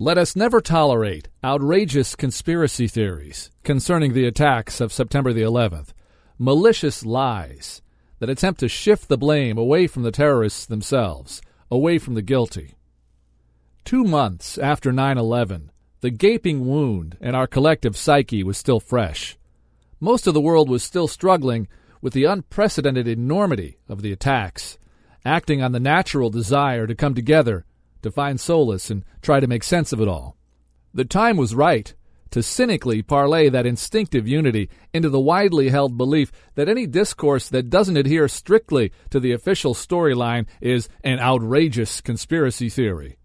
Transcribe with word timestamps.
Let 0.00 0.16
us 0.16 0.36
never 0.36 0.60
tolerate 0.60 1.26
outrageous 1.42 2.14
conspiracy 2.14 2.86
theories 2.86 3.50
concerning 3.64 4.12
the 4.12 4.28
attacks 4.28 4.80
of 4.80 4.92
September 4.92 5.32
the 5.32 5.42
11th, 5.42 5.88
malicious 6.38 7.04
lies 7.04 7.82
that 8.20 8.30
attempt 8.30 8.60
to 8.60 8.68
shift 8.68 9.08
the 9.08 9.18
blame 9.18 9.58
away 9.58 9.88
from 9.88 10.04
the 10.04 10.12
terrorists 10.12 10.66
themselves, 10.66 11.42
away 11.68 11.98
from 11.98 12.14
the 12.14 12.22
guilty. 12.22 12.76
Two 13.84 14.04
months 14.04 14.56
after 14.56 14.92
9 14.92 15.18
11, 15.18 15.72
the 16.00 16.10
gaping 16.10 16.64
wound 16.64 17.16
in 17.20 17.34
our 17.34 17.48
collective 17.48 17.96
psyche 17.96 18.44
was 18.44 18.56
still 18.56 18.78
fresh. 18.78 19.36
Most 19.98 20.28
of 20.28 20.34
the 20.34 20.40
world 20.40 20.70
was 20.70 20.84
still 20.84 21.08
struggling 21.08 21.66
with 22.00 22.12
the 22.12 22.24
unprecedented 22.24 23.08
enormity 23.08 23.78
of 23.88 24.02
the 24.02 24.12
attacks, 24.12 24.78
acting 25.24 25.60
on 25.60 25.72
the 25.72 25.80
natural 25.80 26.30
desire 26.30 26.86
to 26.86 26.94
come 26.94 27.16
together 27.16 27.64
to 28.02 28.10
find 28.10 28.40
solace 28.40 28.90
and 28.90 29.04
try 29.22 29.40
to 29.40 29.46
make 29.46 29.62
sense 29.62 29.92
of 29.92 30.00
it 30.00 30.08
all. 30.08 30.36
The 30.94 31.04
time 31.04 31.36
was 31.36 31.54
right 31.54 31.94
to 32.30 32.42
cynically 32.42 33.02
parlay 33.02 33.48
that 33.48 33.66
instinctive 33.66 34.28
unity 34.28 34.68
into 34.92 35.08
the 35.08 35.20
widely 35.20 35.70
held 35.70 35.96
belief 35.96 36.30
that 36.54 36.68
any 36.68 36.86
discourse 36.86 37.48
that 37.48 37.70
doesn't 37.70 37.96
adhere 37.96 38.28
strictly 38.28 38.92
to 39.10 39.20
the 39.20 39.32
official 39.32 39.74
storyline 39.74 40.46
is 40.60 40.88
an 41.02 41.18
outrageous 41.20 42.00
conspiracy 42.00 42.68
theory. 42.68 43.16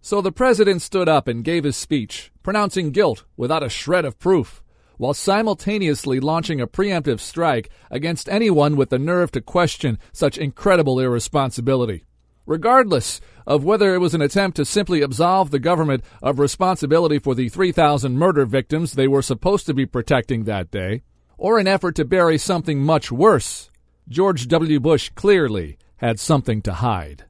So 0.00 0.20
the 0.20 0.32
president 0.32 0.82
stood 0.82 1.08
up 1.08 1.26
and 1.26 1.42
gave 1.42 1.64
his 1.64 1.76
speech, 1.76 2.30
pronouncing 2.42 2.90
guilt 2.90 3.24
without 3.36 3.62
a 3.62 3.70
shred 3.70 4.04
of 4.04 4.18
proof, 4.18 4.62
while 4.98 5.14
simultaneously 5.14 6.20
launching 6.20 6.60
a 6.60 6.66
preemptive 6.66 7.20
strike 7.20 7.70
against 7.90 8.28
anyone 8.28 8.76
with 8.76 8.90
the 8.90 8.98
nerve 8.98 9.32
to 9.32 9.40
question 9.40 9.98
such 10.12 10.38
incredible 10.38 11.00
irresponsibility. 11.00 12.04
Regardless 12.46 13.20
of 13.46 13.64
whether 13.64 13.94
it 13.94 13.98
was 13.98 14.14
an 14.14 14.22
attempt 14.22 14.56
to 14.56 14.64
simply 14.64 15.00
absolve 15.00 15.50
the 15.50 15.58
government 15.58 16.04
of 16.22 16.38
responsibility 16.38 17.18
for 17.18 17.34
the 17.34 17.48
3,000 17.48 18.16
murder 18.16 18.44
victims 18.44 18.92
they 18.92 19.08
were 19.08 19.22
supposed 19.22 19.66
to 19.66 19.74
be 19.74 19.86
protecting 19.86 20.44
that 20.44 20.70
day, 20.70 21.02
or 21.38 21.58
an 21.58 21.66
effort 21.66 21.94
to 21.96 22.04
bury 22.04 22.38
something 22.38 22.82
much 22.82 23.10
worse, 23.10 23.70
George 24.08 24.48
W. 24.48 24.78
Bush 24.80 25.10
clearly 25.14 25.78
had 25.96 26.20
something 26.20 26.60
to 26.62 26.74
hide. 26.74 27.24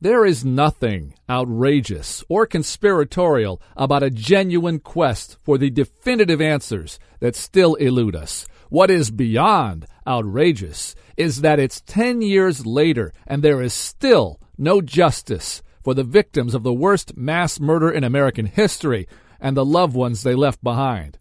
There 0.00 0.24
is 0.24 0.44
nothing 0.44 1.14
outrageous 1.28 2.22
or 2.28 2.46
conspiratorial 2.46 3.60
about 3.76 4.04
a 4.04 4.10
genuine 4.10 4.78
quest 4.78 5.38
for 5.42 5.58
the 5.58 5.70
definitive 5.70 6.40
answers 6.40 6.98
that 7.20 7.34
still 7.34 7.74
elude 7.74 8.14
us. 8.14 8.46
What 8.68 8.90
is 8.90 9.10
beyond 9.10 9.86
outrageous 10.06 10.94
is 11.16 11.40
that 11.40 11.58
it's 11.58 11.80
10 11.82 12.20
years 12.22 12.66
later 12.66 13.12
and 13.26 13.42
there 13.42 13.62
is 13.62 13.72
still 13.72 14.40
no 14.58 14.82
justice 14.82 15.62
for 15.82 15.94
the 15.94 16.04
victims 16.04 16.54
of 16.54 16.64
the 16.64 16.72
worst 16.72 17.16
mass 17.16 17.58
murder 17.58 17.90
in 17.90 18.04
American 18.04 18.46
history 18.46 19.08
and 19.40 19.56
the 19.56 19.64
loved 19.64 19.94
ones 19.94 20.22
they 20.22 20.34
left 20.34 20.62
behind. 20.62 21.18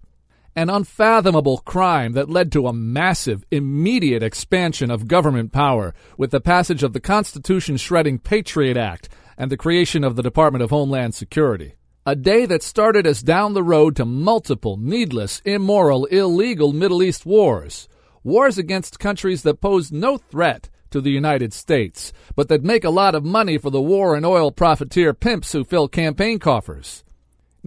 An 0.55 0.69
unfathomable 0.69 1.59
crime 1.59 2.13
that 2.13 2.29
led 2.29 2.51
to 2.51 2.67
a 2.67 2.73
massive, 2.73 3.45
immediate 3.51 4.23
expansion 4.23 4.89
of 4.89 5.07
government 5.07 5.53
power 5.53 5.93
with 6.17 6.31
the 6.31 6.41
passage 6.41 6.83
of 6.83 6.93
the 6.93 6.99
Constitution 6.99 7.77
shredding 7.77 8.17
Patriot 8.17 8.75
Act 8.75 9.07
and 9.37 9.51
the 9.51 9.57
creation 9.57 10.03
of 10.03 10.15
the 10.15 10.23
Department 10.23 10.63
of 10.63 10.71
Homeland 10.71 11.13
Security. 11.13 11.75
A 12.08 12.16
day 12.16 12.45
that 12.45 12.63
started 12.63 13.05
us 13.05 13.22
down 13.22 13.53
the 13.53 13.61
road 13.61 13.97
to 13.97 14.05
multiple, 14.05 14.77
needless, 14.77 15.41
immoral, 15.44 16.05
illegal 16.05 16.72
Middle 16.72 17.03
East 17.03 17.25
wars 17.25 17.89
wars 18.23 18.58
against 18.58 18.97
countries 18.97 19.44
that 19.44 19.59
pose 19.59 19.91
no 19.91 20.16
threat 20.16 20.69
to 20.91 21.02
the 21.02 21.11
United 21.11 21.52
States, 21.52 22.14
but 22.33 22.47
that 22.47 22.64
make 22.64 22.86
a 22.86 22.89
lot 22.89 23.14
of 23.14 23.25
money 23.25 23.58
for 23.58 23.72
the 23.72 23.81
war 23.81 24.16
and 24.16 24.25
oil 24.25 24.53
profiteer 24.53 25.14
pimps 25.14 25.52
who 25.52 25.66
fill 25.66 25.89
campaign 25.89 26.39
coffers. 26.39 27.03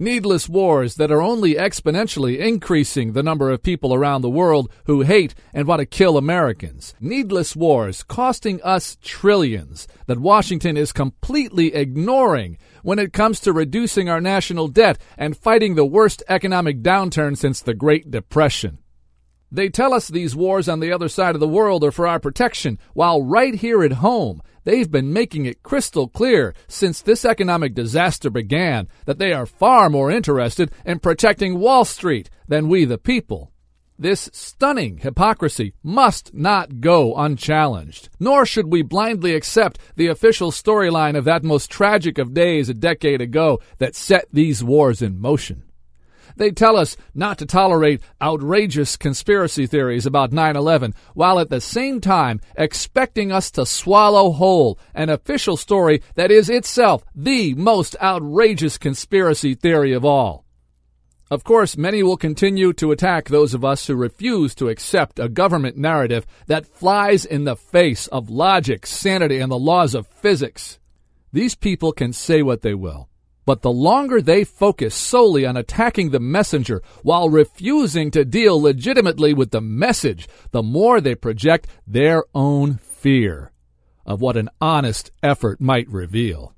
Needless 0.01 0.49
wars 0.49 0.95
that 0.95 1.11
are 1.11 1.21
only 1.21 1.53
exponentially 1.53 2.39
increasing 2.39 3.13
the 3.13 3.21
number 3.21 3.51
of 3.51 3.61
people 3.61 3.93
around 3.93 4.23
the 4.23 4.31
world 4.31 4.71
who 4.85 5.01
hate 5.01 5.35
and 5.53 5.67
want 5.67 5.79
to 5.79 5.85
kill 5.85 6.17
Americans. 6.17 6.95
Needless 6.99 7.55
wars 7.55 8.01
costing 8.01 8.59
us 8.63 8.97
trillions 9.03 9.87
that 10.07 10.17
Washington 10.17 10.75
is 10.75 10.91
completely 10.91 11.75
ignoring 11.75 12.57
when 12.81 12.97
it 12.97 13.13
comes 13.13 13.39
to 13.41 13.53
reducing 13.53 14.09
our 14.09 14.19
national 14.19 14.69
debt 14.69 14.99
and 15.19 15.37
fighting 15.37 15.75
the 15.75 15.85
worst 15.85 16.23
economic 16.27 16.81
downturn 16.81 17.37
since 17.37 17.61
the 17.61 17.75
Great 17.75 18.09
Depression. 18.09 18.79
They 19.51 19.67
tell 19.67 19.93
us 19.93 20.07
these 20.07 20.35
wars 20.35 20.69
on 20.69 20.79
the 20.79 20.93
other 20.93 21.09
side 21.09 21.35
of 21.35 21.41
the 21.41 21.47
world 21.47 21.83
are 21.83 21.91
for 21.91 22.07
our 22.07 22.19
protection, 22.19 22.79
while 22.93 23.21
right 23.21 23.53
here 23.53 23.83
at 23.83 23.93
home, 23.93 24.41
they've 24.63 24.89
been 24.89 25.11
making 25.11 25.45
it 25.45 25.61
crystal 25.61 26.07
clear 26.07 26.53
since 26.69 27.01
this 27.01 27.25
economic 27.25 27.73
disaster 27.73 28.29
began 28.29 28.87
that 29.05 29.19
they 29.19 29.33
are 29.33 29.45
far 29.45 29.89
more 29.89 30.09
interested 30.09 30.71
in 30.85 30.99
protecting 30.99 31.59
Wall 31.59 31.83
Street 31.83 32.29
than 32.47 32.69
we 32.69 32.85
the 32.85 32.97
people. 32.97 33.51
This 33.99 34.29
stunning 34.31 34.99
hypocrisy 34.99 35.73
must 35.83 36.33
not 36.33 36.79
go 36.79 37.13
unchallenged, 37.15 38.09
nor 38.19 38.45
should 38.45 38.71
we 38.71 38.81
blindly 38.81 39.35
accept 39.35 39.79
the 39.97 40.07
official 40.07 40.51
storyline 40.51 41.17
of 41.17 41.25
that 41.25 41.43
most 41.43 41.69
tragic 41.69 42.17
of 42.17 42.33
days 42.33 42.69
a 42.69 42.73
decade 42.73 43.19
ago 43.21 43.59
that 43.79 43.95
set 43.95 44.25
these 44.31 44.63
wars 44.63 45.01
in 45.01 45.19
motion. 45.19 45.63
They 46.35 46.51
tell 46.51 46.77
us 46.77 46.97
not 47.13 47.37
to 47.39 47.45
tolerate 47.45 48.01
outrageous 48.21 48.97
conspiracy 48.97 49.67
theories 49.67 50.05
about 50.05 50.31
9 50.31 50.55
11, 50.55 50.93
while 51.13 51.39
at 51.39 51.49
the 51.49 51.61
same 51.61 52.01
time 52.01 52.41
expecting 52.55 53.31
us 53.31 53.51
to 53.51 53.65
swallow 53.65 54.31
whole 54.31 54.79
an 54.93 55.09
official 55.09 55.57
story 55.57 56.01
that 56.15 56.31
is 56.31 56.49
itself 56.49 57.03
the 57.15 57.53
most 57.55 57.95
outrageous 58.01 58.77
conspiracy 58.77 59.53
theory 59.53 59.93
of 59.93 60.05
all. 60.05 60.45
Of 61.31 61.45
course, 61.45 61.77
many 61.77 62.03
will 62.03 62.17
continue 62.17 62.73
to 62.73 62.91
attack 62.91 63.29
those 63.29 63.53
of 63.53 63.63
us 63.63 63.87
who 63.87 63.95
refuse 63.95 64.53
to 64.55 64.67
accept 64.67 65.17
a 65.17 65.29
government 65.29 65.77
narrative 65.77 66.25
that 66.47 66.67
flies 66.67 67.23
in 67.23 67.45
the 67.45 67.55
face 67.55 68.07
of 68.07 68.29
logic, 68.29 68.85
sanity, 68.85 69.39
and 69.39 69.49
the 69.49 69.57
laws 69.57 69.95
of 69.95 70.07
physics. 70.07 70.77
These 71.31 71.55
people 71.55 71.93
can 71.93 72.11
say 72.11 72.41
what 72.41 72.63
they 72.63 72.73
will. 72.73 73.07
But 73.45 73.61
the 73.61 73.71
longer 73.71 74.21
they 74.21 74.43
focus 74.43 74.93
solely 74.93 75.45
on 75.45 75.57
attacking 75.57 76.11
the 76.11 76.19
messenger 76.19 76.81
while 77.01 77.29
refusing 77.29 78.11
to 78.11 78.23
deal 78.23 78.61
legitimately 78.61 79.33
with 79.33 79.51
the 79.51 79.61
message, 79.61 80.27
the 80.51 80.63
more 80.63 81.01
they 81.01 81.15
project 81.15 81.67
their 81.87 82.23
own 82.35 82.77
fear 82.77 83.51
of 84.05 84.21
what 84.21 84.37
an 84.37 84.49
honest 84.59 85.11
effort 85.23 85.59
might 85.59 85.89
reveal. 85.89 86.53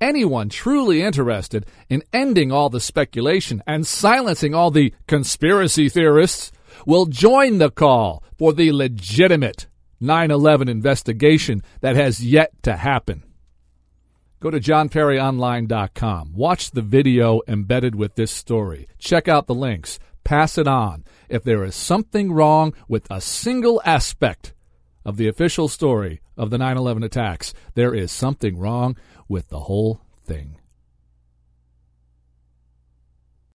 Anyone 0.00 0.48
truly 0.48 1.00
interested 1.00 1.64
in 1.88 2.02
ending 2.12 2.52
all 2.52 2.68
the 2.68 2.80
speculation 2.80 3.62
and 3.66 3.86
silencing 3.86 4.54
all 4.54 4.70
the 4.70 4.92
conspiracy 5.06 5.88
theorists 5.88 6.52
will 6.84 7.06
join 7.06 7.58
the 7.58 7.70
call 7.70 8.22
for 8.36 8.52
the 8.52 8.72
legitimate 8.72 9.66
9 10.00 10.30
11 10.30 10.68
investigation 10.68 11.62
that 11.80 11.96
has 11.96 12.22
yet 12.22 12.50
to 12.62 12.76
happen. 12.76 13.22
Go 14.40 14.50
to 14.50 14.60
johnperryonline.com. 14.60 16.32
Watch 16.34 16.70
the 16.70 16.82
video 16.82 17.40
embedded 17.48 17.94
with 17.94 18.14
this 18.16 18.30
story. 18.30 18.88
Check 18.98 19.28
out 19.28 19.46
the 19.46 19.54
links. 19.54 19.98
Pass 20.24 20.58
it 20.58 20.68
on. 20.68 21.04
If 21.28 21.42
there 21.42 21.64
is 21.64 21.74
something 21.74 22.32
wrong 22.32 22.74
with 22.88 23.06
a 23.10 23.20
single 23.20 23.80
aspect 23.84 24.52
of 25.04 25.16
the 25.16 25.28
official 25.28 25.68
story 25.68 26.20
of 26.36 26.50
the 26.50 26.58
9 26.58 26.76
11 26.76 27.02
attacks, 27.02 27.54
there 27.74 27.94
is 27.94 28.12
something 28.12 28.58
wrong 28.58 28.96
with 29.28 29.48
the 29.48 29.60
whole 29.60 30.00
thing. 30.24 30.58